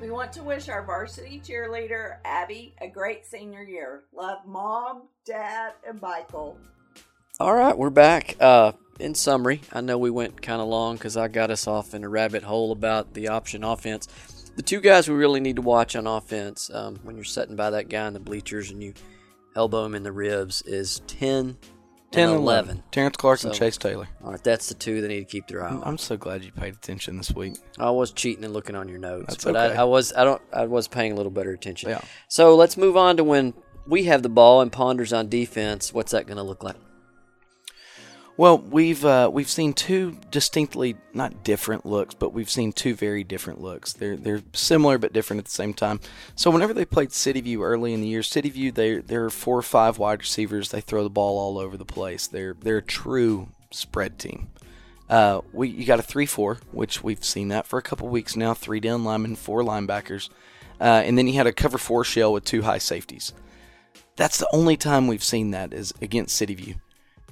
[0.00, 4.04] We want to wish our varsity cheerleader, Abby, a great senior year.
[4.14, 6.56] Love mom, dad, and Michael.
[7.38, 8.36] All right, we're back.
[8.40, 11.94] Uh, in summary, I know we went kind of long because I got us off
[11.94, 14.06] in a rabbit hole about the option offense.
[14.56, 17.70] The two guys we really need to watch on offense um, when you're sitting by
[17.70, 18.94] that guy in the bleachers and you
[19.56, 21.56] elbow him in the ribs is 10,
[22.12, 22.82] 10 and and 11.
[22.90, 24.08] Terrence Clark and So- Chase Taylor.
[24.24, 25.82] All right, that's the two they need to keep their eye on.
[25.84, 27.54] I'm so glad you paid attention this week.
[27.78, 29.76] I was cheating and looking on your notes, That's but okay.
[29.76, 31.90] I, I was I don't I was paying a little better attention.
[31.90, 32.00] Yeah.
[32.28, 33.54] So let's move on to when
[33.86, 35.92] we have the ball and Ponders on defense.
[35.94, 36.76] What's that going to look like?
[38.40, 43.22] Well, we've uh, we've seen two distinctly not different looks, but we've seen two very
[43.22, 43.92] different looks.
[43.92, 46.00] They're they're similar but different at the same time.
[46.36, 49.58] So whenever they played City View early in the year, City View they they're four
[49.58, 50.70] or five wide receivers.
[50.70, 52.28] They throw the ball all over the place.
[52.28, 54.48] They're they're a true spread team.
[55.10, 58.36] Uh, we you got a three four, which we've seen that for a couple weeks
[58.36, 58.54] now.
[58.54, 60.30] Three down linemen, four linebackers,
[60.80, 63.34] uh, and then you had a cover four shell with two high safeties.
[64.16, 66.76] That's the only time we've seen that is against City View.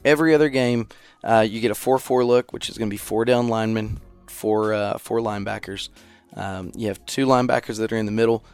[0.04, 0.88] Every other game,
[1.24, 4.00] uh, you get a 4 4 look, which is going to be four down linemen,
[4.26, 5.88] four, uh, four linebackers.
[6.34, 8.44] Um, you have two linebackers that are in the middle,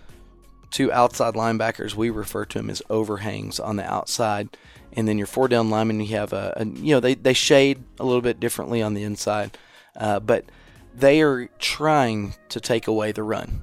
[0.70, 1.94] two outside linebackers.
[1.94, 4.57] We refer to them as overhangs on the outside.
[4.96, 7.83] and then your four down linemen, you have a, a you know they they shade
[7.98, 9.59] a little bit differently on the inside,
[9.96, 10.44] uh, but
[10.94, 13.62] they are trying to take away the run.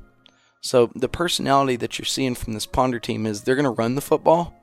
[0.62, 3.96] So the personality that you're seeing from this Ponder team is they're going to run
[3.96, 4.54] the football,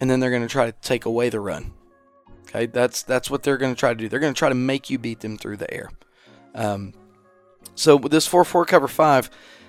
[0.00, 1.72] and then they're going to try to take away the run.
[2.48, 4.08] Okay, that's that's what they're going to try to do.
[4.08, 5.90] They're going to try to make you beat them through the air.
[6.54, 6.94] Um,
[7.74, 9.28] so with this four-four cover five,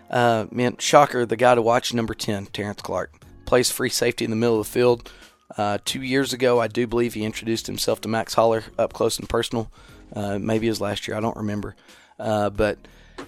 [0.09, 3.13] uh, man, shocker, the guy to watch, number ten, Terrence Clark,
[3.45, 5.11] plays free safety in the middle of the field.
[5.57, 9.17] Uh, two years ago, I do believe he introduced himself to Max Holler up close
[9.17, 9.71] and personal.
[10.13, 11.75] Uh, maybe his last year, I don't remember.
[12.19, 12.77] Uh, but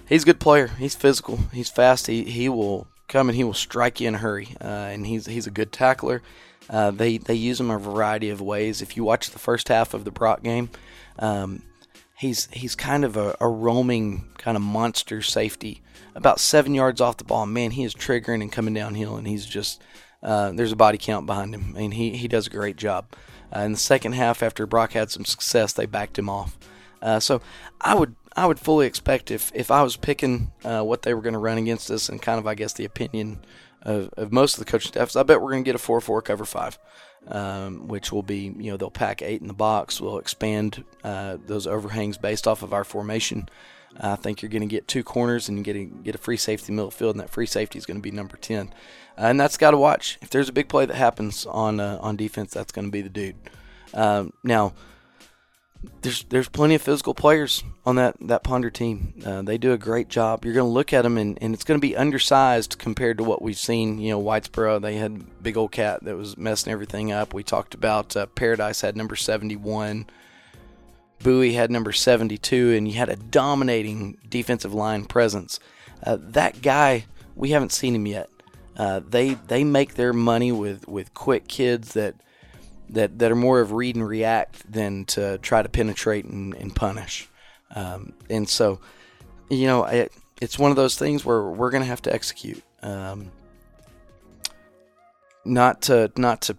[0.08, 0.68] he's a good player.
[0.68, 1.38] He's physical.
[1.52, 2.06] He's fast.
[2.06, 4.54] He he will come and he will strike you in a hurry.
[4.60, 6.22] Uh, and he's he's a good tackler.
[6.70, 8.80] Uh, they they use him a variety of ways.
[8.80, 10.70] If you watch the first half of the Brock game,
[11.18, 11.62] um,
[12.16, 15.82] he's he's kind of a, a, roaming kind of monster safety.
[16.14, 19.46] About seven yards off the ball, man, he is triggering and coming downhill, and he's
[19.46, 19.82] just
[20.22, 23.06] uh, there's a body count behind him, and he he does a great job.
[23.54, 26.56] Uh, in the second half, after Brock had some success, they backed him off.
[27.02, 27.40] Uh, so
[27.80, 31.22] I would I would fully expect if if I was picking uh, what they were
[31.22, 33.40] going to run against us, and kind of I guess the opinion
[33.82, 36.00] of, of most of the coaching staffs, I bet we're going to get a four
[36.00, 36.78] four cover five,
[37.26, 40.00] um, which will be you know they'll pack eight in the box.
[40.00, 43.48] We'll expand uh, those overhangs based off of our formation.
[43.98, 46.72] I think you're going to get two corners and get a, get a free safety
[46.72, 48.72] middle field, and that free safety is going to be number ten,
[49.18, 50.18] uh, and that's got to watch.
[50.22, 53.02] If there's a big play that happens on uh, on defense, that's going to be
[53.02, 53.36] the dude.
[53.92, 54.74] Um, now
[56.02, 59.14] there's there's plenty of physical players on that that Ponder team.
[59.24, 60.44] Uh, they do a great job.
[60.44, 63.24] You're going to look at them and, and it's going to be undersized compared to
[63.24, 63.98] what we've seen.
[63.98, 67.32] You know, Whitesboro they had big old cat that was messing everything up.
[67.32, 70.06] We talked about uh, Paradise had number 71.
[71.22, 75.60] Bowie had number 72, and you had a dominating defensive line presence.
[76.02, 77.04] Uh, that guy,
[77.36, 78.30] we haven't seen him yet.
[78.76, 82.14] Uh, they they make their money with, with quick kids that
[82.94, 86.74] that, that are more of read and react than to try to penetrate and, and
[86.74, 87.28] punish.
[87.74, 88.80] Um, and so,
[89.48, 92.62] you know, it, it's one of those things where we're going to have to execute.
[92.82, 93.30] Um,
[95.44, 96.56] not to not to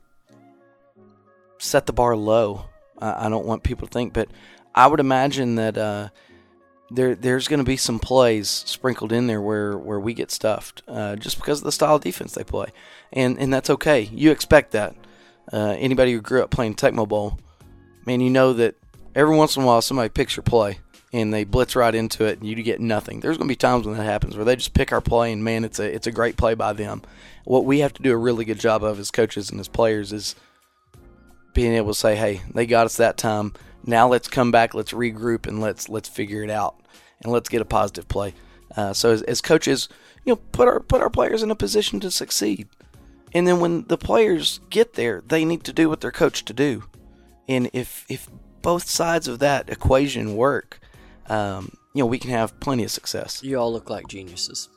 [1.58, 2.65] set the bar low.
[3.00, 4.30] I, I, don't want people to think, but
[4.74, 6.10] I would imagine that uh,
[6.89, 10.82] there there's going to be some plays sprinkled in there where, where we get stuffed
[10.88, 12.67] uh, just because of the style of defense they play,
[13.13, 14.02] and and that's okay.
[14.02, 14.96] You expect that.
[15.52, 17.40] Uh, anybody who grew up playing Tecmo Bowl,
[18.06, 18.76] man, you know that
[19.16, 20.80] every once in a while somebody picks your play
[21.14, 23.20] and they blitz right into it and you get nothing.
[23.20, 25.44] There's going to be times when that happens where they just pick our play and
[25.44, 27.02] man, it's a it's a great play by them.
[27.44, 30.14] What we have to do a really good job of as coaches and as players
[30.14, 30.36] is
[31.54, 33.54] being able to say, "Hey, they got us that time.
[33.86, 36.76] Now let's come back, let's regroup, and let's let's figure it out,
[37.22, 38.34] and let's get a positive play."
[38.78, 39.90] Uh, so as, as coaches,
[40.24, 42.70] you know, put our put our players in a position to succeed.
[43.34, 46.54] And then when the players get there, they need to do what they're coached to
[46.54, 46.84] do.
[47.48, 48.30] And if if
[48.62, 50.80] both sides of that equation work,
[51.28, 53.41] um, you know, we can have plenty of success.
[53.44, 54.70] You all look like geniuses.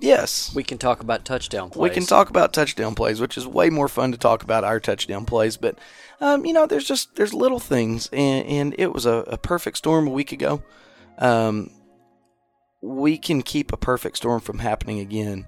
[0.00, 0.52] Yes.
[0.54, 1.82] We can talk about touchdown plays.
[1.82, 4.80] We can talk about touchdown plays, which is way more fun to talk about our
[4.80, 5.56] touchdown plays.
[5.56, 5.78] But,
[6.20, 9.76] um, you know, there's just there's little things, and, and it was a, a, perfect
[9.76, 10.62] storm a week ago.
[11.18, 11.70] Um,
[12.80, 15.46] we can keep a perfect storm from happening again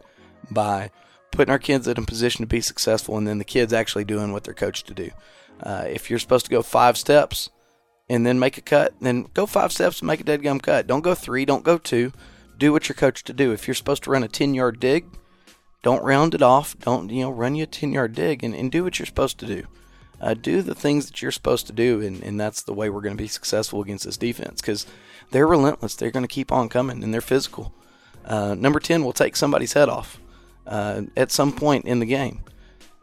[0.51, 0.91] by
[1.33, 4.33] putting our kids in a position to be successful, and then the kids actually doing
[4.33, 5.11] what they're coached to do.
[5.61, 7.51] Uh, if you're supposed to go five steps
[8.09, 10.87] and then make a cut, then go five steps and make a dead gum cut.
[10.87, 12.13] Don't go three, don't go two.
[12.59, 13.53] Do what you're coached to do.
[13.53, 15.07] If you're supposed to run a 10 yard dig,
[15.83, 16.79] don't round it off.
[16.79, 19.39] Don't, you know, run you a 10 yard dig and, and do what you're supposed
[19.39, 19.67] to do.
[20.21, 23.01] Uh, do the things that you're supposed to do, and, and that's the way we're
[23.01, 24.87] going to be successful against this defense because
[25.33, 25.97] they're relentless.
[25.97, 27.75] They're going to keep on coming, and they're physical.
[28.25, 30.21] Uh, number 10 will take somebody's head off
[30.67, 32.43] uh, at some point in the game.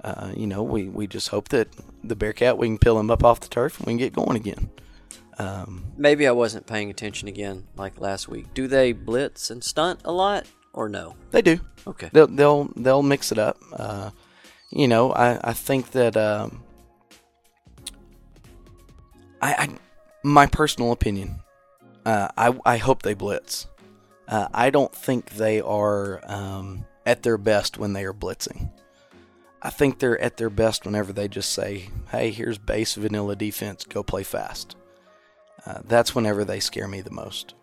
[0.04, 1.68] Uh, you know, we, we just hope that
[2.04, 4.38] the Bearcat, we can peel him up off the turf and we can get going
[4.38, 4.70] again.
[5.38, 8.54] Um, Maybe I wasn't paying attention again like last week.
[8.54, 11.16] Do they blitz and stunt a lot or no?
[11.32, 11.60] They do.
[11.88, 12.10] Okay.
[12.14, 13.58] They'll they'll, they'll mix it up.
[13.74, 14.12] Uh,
[14.70, 16.64] you know, I, I think that um,
[19.42, 19.70] I, I
[20.24, 21.40] my personal opinion,
[22.06, 23.68] uh, I I hope they blitz.
[24.28, 28.70] Uh, I don't think they are um, at their best when they are blitzing.
[29.64, 33.84] I think they're at their best whenever they just say, hey, here's base vanilla defense,
[33.84, 34.76] go play fast.
[35.66, 37.56] Uh, that's whenever they scare me the most.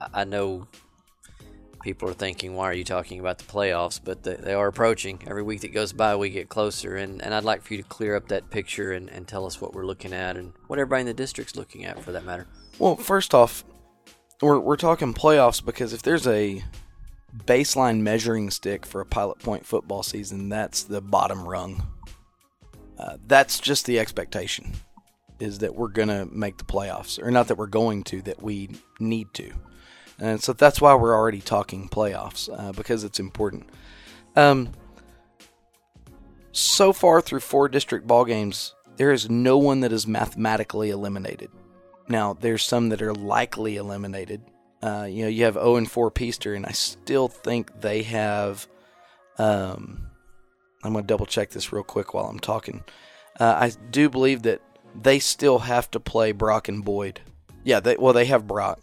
[0.00, 0.68] I I know
[1.86, 4.00] people are thinking, why are you talking about the playoffs?
[4.02, 5.22] But they, they are approaching.
[5.24, 6.96] Every week that goes by, we get closer.
[6.96, 9.60] And, and I'd like for you to clear up that picture and, and tell us
[9.60, 12.48] what we're looking at and what everybody in the district's looking at for that matter.
[12.80, 13.64] Well, first off,
[14.42, 16.64] we're we're talking playoffs because if there's a
[17.44, 21.86] baseline measuring stick for a Pilot Point football season, that's the bottom rung.
[22.98, 24.72] Uh, that's just the expectation,
[25.38, 28.70] is that we're gonna make the playoffs, or not that we're going to, that we
[28.98, 29.52] need to,
[30.18, 33.68] and so that's why we're already talking playoffs uh, because it's important.
[34.34, 34.70] Um,
[36.52, 41.50] so far through four district ball games, there is no one that is mathematically eliminated.
[42.08, 44.42] Now, there's some that are likely eliminated.
[44.82, 48.66] Uh, you know, you have 0 and 4 Peaster, and I still think they have.
[49.38, 50.06] Um,
[50.82, 52.84] I'm going to double check this real quick while I'm talking.
[53.38, 54.62] Uh, I do believe that
[54.94, 57.20] they still have to play Brock and Boyd.
[57.64, 58.80] Yeah, they, well, they have Brock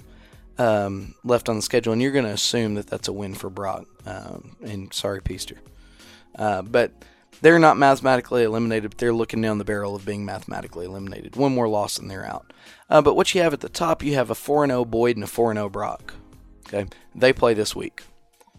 [0.58, 3.50] um, left on the schedule, and you're going to assume that that's a win for
[3.50, 3.86] Brock.
[4.06, 5.58] Um, and sorry, Peaster.
[6.36, 6.92] Uh, but
[7.42, 11.36] they're not mathematically eliminated, but they're looking down the barrel of being mathematically eliminated.
[11.36, 12.54] One more loss and they're out.
[12.90, 15.24] Uh, but what you have at the top, you have a 4 0 Boyd and
[15.24, 16.14] a 4 0 Brock.
[16.68, 18.04] Okay, they play this week,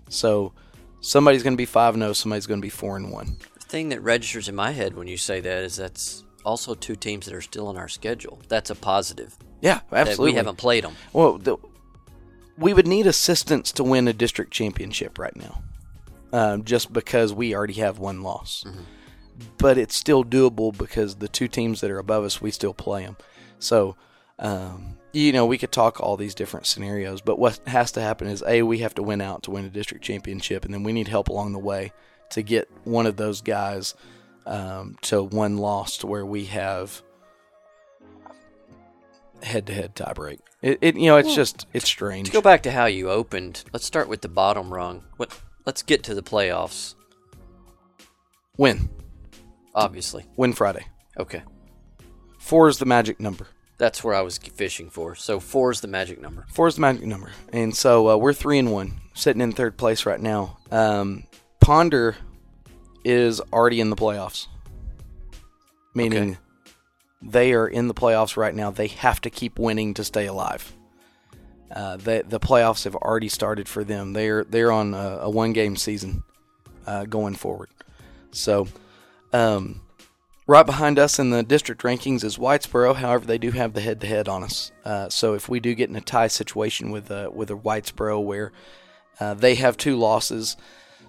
[0.09, 0.53] so
[1.01, 3.37] somebody's going to be 5 0, somebody's going to be 4 and 1.
[3.55, 6.95] The thing that registers in my head when you say that is that's also two
[6.95, 8.41] teams that are still on our schedule.
[8.49, 9.37] That's a positive.
[9.63, 10.33] Yeah, absolutely.
[10.33, 10.95] we haven't played them.
[11.15, 11.57] Well, the,
[12.57, 15.63] we would need assistance to win a district championship right now,
[16.33, 18.65] um, just because we already have one loss.
[19.59, 23.05] But it's still doable because the two teams that are above us, we still play
[23.05, 23.17] them.
[23.59, 23.97] So,
[24.39, 28.29] um, you know, we could talk all these different scenarios, but what has to happen
[28.29, 30.93] is a we have to win out to win a district championship, and then we
[30.93, 31.93] need help along the way
[32.31, 33.95] to get one of those guys
[34.47, 37.03] um, to one loss to where we have
[39.45, 40.41] head-to-head tiebreak.
[40.63, 42.29] It, it you know, it's just it's strange.
[42.29, 45.05] To go back to how you opened, let's start with the bottom rung.
[45.17, 45.39] What?
[45.67, 46.95] Let's get to the playoffs.
[48.57, 48.89] Win,
[49.75, 50.25] Obviously.
[50.37, 50.87] win Friday.
[51.19, 51.43] Okay.
[52.39, 53.47] Four is the magic number.
[53.79, 55.15] That's where I was fishing for.
[55.17, 56.47] So four is the magic number.
[56.53, 59.77] Four is the magic number, and so uh, we're three and one, sitting in third
[59.77, 60.59] place right now.
[60.71, 61.25] Um,
[61.61, 62.17] Ponder
[63.05, 64.47] is already in the playoffs,
[65.95, 66.39] meaning Okay.
[67.25, 68.71] They are in the playoffs right now.
[68.71, 70.75] They have to keep winning to stay alive.
[71.71, 74.13] Uh, the the playoffs have already started for them.
[74.13, 76.23] They're they're on a, a one game season
[76.87, 77.71] uh, going forward.
[78.31, 78.69] So,
[79.33, 79.81] um,
[80.47, 82.97] right behind us in the district rankings is Whitesboro.
[82.97, 84.73] However, they do have the head to head on us.
[84.85, 88.23] Uh, so if we do get in a tie situation with uh, with a Whitesboro
[88.23, 88.53] where
[89.19, 90.57] uh, they have two losses,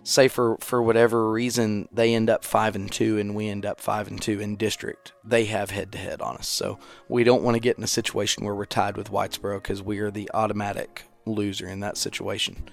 [0.06, 3.82] say for for whatever reason they end up five and two and we end up
[3.82, 6.48] five and two in district, they have head to head on us.
[6.48, 9.82] So we don't want to get in a situation where we're tied with Whitesboro because
[9.82, 12.64] we are the automatic loser in that situation.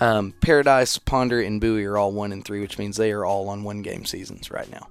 [0.00, 3.48] Um, Paradise, Ponder, and Bowie are all one and three, which means they are all
[3.48, 4.88] on one game seasons right now.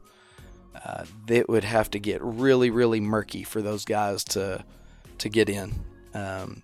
[0.84, 4.63] Uh, it would have to get really, really murky for those guys to
[5.19, 5.73] to get in
[6.13, 6.62] um,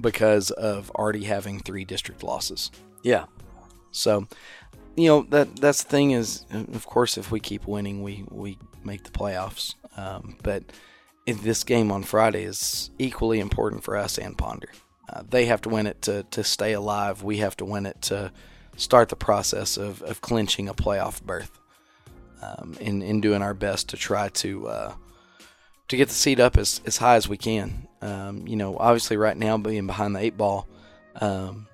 [0.00, 2.70] because of already having three district losses.
[3.02, 3.24] Yeah.
[3.92, 4.26] So,
[4.96, 8.58] you know that that's the thing is, of course, if we keep winning, we we
[8.84, 9.74] make the playoffs.
[9.96, 10.64] Um, but
[11.26, 14.70] this game on Friday is equally important for us and Ponder.
[15.08, 17.22] Uh, they have to win it to to stay alive.
[17.22, 18.32] We have to win it to
[18.76, 21.58] start the process of, of clinching a playoff berth.
[22.42, 24.94] Um, in in doing our best to try to uh,
[25.88, 27.86] to get the seat up as, as high as we can.
[28.00, 30.66] Um, you know, obviously, right now being behind the eight ball,
[31.20, 31.68] um,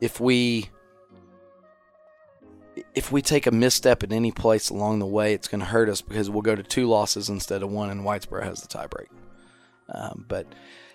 [0.00, 0.70] if we
[2.94, 5.88] if we take a misstep at any place along the way, it's going to hurt
[5.88, 9.06] us because we'll go to two losses instead of one, and Whitesboro has the tiebreak.
[9.88, 10.46] Um, but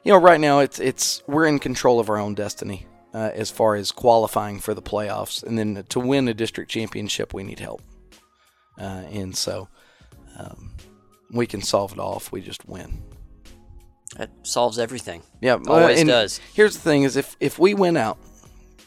[0.03, 3.49] you know, right now it's it's we're in control of our own destiny uh, as
[3.49, 7.59] far as qualifying for the playoffs, and then to win a district championship, we need
[7.59, 7.81] help.
[8.77, 9.67] uh, and so
[10.37, 10.71] um,
[11.31, 13.01] we can solve it all if we just win.
[14.17, 15.23] That solves everything.
[15.39, 16.39] Yeah, Always and does.
[16.53, 18.17] Here's the thing: is if if we win out,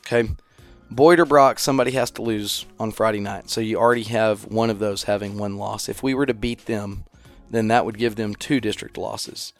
[0.06, 0.30] okay,
[0.90, 3.50] Boyd or Brock, somebody has to lose on Friday night.
[3.50, 5.88] So you already have one of those having one loss.
[5.88, 7.04] If we were to beat them,
[7.50, 9.52] then that would give them two district losses.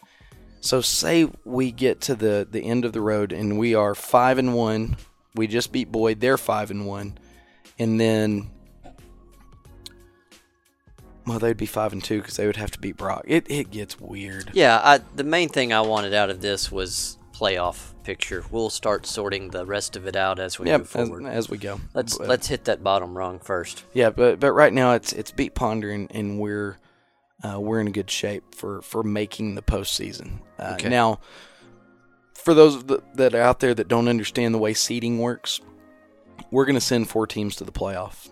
[0.61, 4.39] So say we get to the the end of the road and we are five
[4.39, 4.97] and one.
[5.35, 7.19] We just beat Boyd; they're five and one,
[7.79, 8.51] and then.
[11.27, 13.25] Well, they'd be five and two because they would have to beat Brock.
[13.27, 14.51] It it gets weird.
[14.55, 18.45] Yeah, I, the main thing I wanted out of this was playoff picture.
[18.51, 21.27] We'll start sorting the rest of it out as we Yeah, move forward.
[21.27, 21.81] as we go.
[21.95, 23.85] let's But- let's hit that bottom rung first.
[23.93, 26.79] Yeah, but but right now it's it's beat Ponder and, we're
[27.43, 30.39] uh, we're in good shape for for making the postseason.
[30.59, 30.89] Uh, Okay.
[30.89, 31.19] Now,
[32.35, 35.61] for those that, that are out there that don't understand the way seeding works,
[36.51, 38.29] we're going to send four teams to the playoff.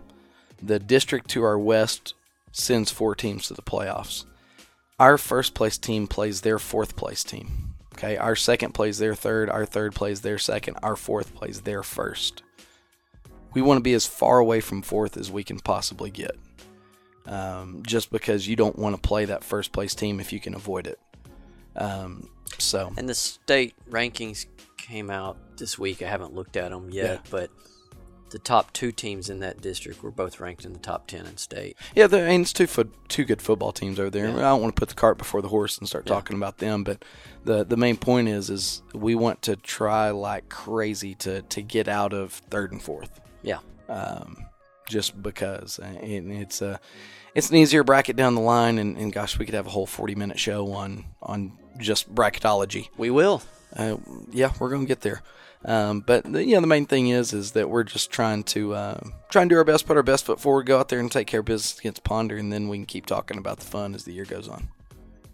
[0.62, 2.14] The district to our west
[2.52, 4.24] sends four teams to the playoffs.
[5.00, 7.71] Our first place team plays their fourth place team.
[7.92, 9.48] Okay, our second plays their third.
[9.50, 10.78] Our third plays their second.
[10.82, 12.42] Our fourth plays their first
[13.54, 16.36] we want to be as far away from fourth as we can possibly get.
[17.26, 20.54] Um, just because you don't want to play that first place team if you can
[20.54, 20.98] avoid it.
[21.76, 22.28] Um,
[22.58, 26.02] so And the state rankings came out this week.
[26.02, 27.30] I haven't looked at them yet, Yeah.
[27.30, 27.50] but
[28.32, 31.36] the top two teams in that district were both ranked in the top ten in
[31.36, 31.76] state.
[31.94, 34.28] yeah, there, and it's two foot, two good football teams over there.
[34.28, 34.36] Yeah.
[34.38, 36.14] I don't want to put the cart before the horse and start Yeah.
[36.14, 37.04] talking about them, but
[37.44, 41.86] the the main point is is we want to try like crazy to to get
[41.88, 43.20] out of third and fourth.
[43.42, 43.58] Yeah,
[43.88, 44.46] um,
[44.88, 46.80] just because and it's a
[47.34, 49.86] it's an easier bracket down the line and, and gosh we could have a whole
[49.86, 53.42] 40 minute show on on just bracketology we will.
[53.76, 53.96] uh,
[54.30, 55.22] yeah we're gonna get there
[55.64, 59.00] um, but the, yeah the main thing is is that we're just trying to uh,
[59.30, 61.26] try and do our best put our best foot forward go out there and take
[61.26, 64.04] care of business against ponder and then we can keep talking about the fun as
[64.04, 64.68] the year goes on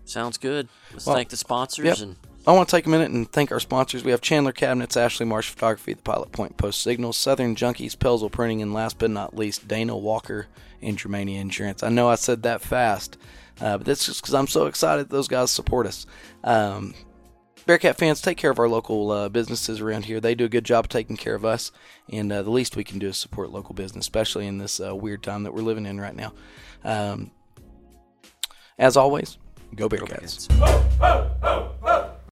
[0.09, 0.69] Sounds good.
[0.95, 1.99] Let's Well, thank the sponsors yep.
[1.99, 2.17] and
[2.47, 4.05] I want to take a minute and thank our sponsors.
[4.05, 8.33] We have Chandler Cabinets, Ashley Marsh Photography, The Pilot Point Post Signals, Southern Junkies, Pelzel
[8.33, 10.47] Printing, and last but not least, Dana Walker
[10.81, 11.83] and Germania Insurance.
[11.83, 13.19] I know I said that fast,
[13.61, 16.07] uh, but that's just because I'm so excited those guys support us.
[16.43, 16.95] Um,
[17.69, 20.21] Bearcat fans, take care of our local uh, businesses around here.
[20.21, 21.71] They do a good job taking care of us,
[22.11, 24.97] and uh, the least we can do is support local business, especially in this uh,
[24.97, 26.33] weird time that we're living in right now.
[26.83, 27.31] Um,
[28.79, 29.37] as always,
[29.75, 30.49] go Bearcats.
[30.49, 32.08] Bearcats.